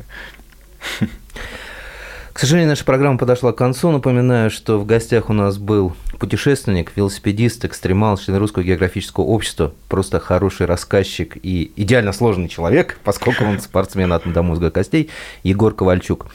К 2.33 2.39
сожалению, 2.39 2.71
наша 2.71 2.85
программа 2.85 3.19
подошла 3.19 3.53
к 3.53 3.57
концу. 3.57 3.91
Напоминаю, 3.91 4.51
что 4.51 4.79
в 4.79 4.87
гостях 4.87 5.31
у 5.31 5.33
нас 5.33 5.59
был 5.59 5.95
путешественник, 6.19 6.93
велосипедист, 6.97 7.65
экстремал, 7.65 8.17
член 8.17 8.37
Русского 8.37 8.63
географического 8.63 9.25
общества, 9.25 9.73
просто 9.89 10.21
хороший 10.21 10.67
рассказчик 10.67 11.37
и 11.43 11.73
идеально 11.77 12.13
сложный 12.13 12.49
человек, 12.49 12.99
поскольку 13.05 13.45
он 13.45 13.61
спортсмен 13.61 14.13
от 14.13 14.31
до 14.31 14.43
мозга 14.43 14.71
костей, 14.71 15.11
Егор 15.43 15.75
Ковальчук. 15.75 16.27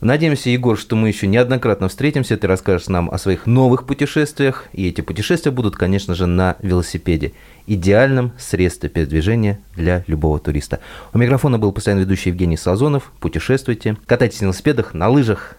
Надеемся, 0.00 0.50
Егор, 0.50 0.76
что 0.76 0.94
мы 0.94 1.08
еще 1.08 1.26
неоднократно 1.26 1.88
встретимся, 1.88 2.36
ты 2.36 2.46
расскажешь 2.46 2.88
нам 2.88 3.08
о 3.10 3.16
своих 3.18 3.46
новых 3.46 3.86
путешествиях, 3.86 4.66
и 4.72 4.88
эти 4.88 5.00
путешествия 5.00 5.50
будут, 5.50 5.76
конечно 5.76 6.14
же, 6.14 6.26
на 6.26 6.56
велосипеде 6.60 7.32
идеальном 7.66 8.32
средстве 8.38 8.90
передвижения 8.90 9.58
для 9.74 10.04
любого 10.06 10.38
туриста. 10.38 10.80
У 11.12 11.18
микрофона 11.18 11.58
был 11.58 11.72
постоянно 11.72 12.00
ведущий 12.00 12.30
Евгений 12.30 12.58
Сазонов. 12.58 13.10
Путешествуйте, 13.20 13.96
катайтесь 14.06 14.40
на 14.40 14.46
велосипедах, 14.46 14.92
на 14.92 15.08
лыжах, 15.08 15.56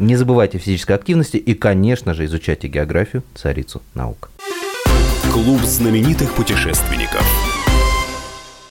не 0.00 0.16
забывайте 0.16 0.58
о 0.58 0.60
физической 0.60 0.92
активности 0.92 1.36
и, 1.36 1.54
конечно 1.54 2.14
же, 2.14 2.24
изучайте 2.24 2.68
географию, 2.68 3.22
царицу 3.34 3.82
наук. 3.94 4.30
Клуб 5.30 5.60
знаменитых 5.60 6.32
путешественников. 6.34 7.24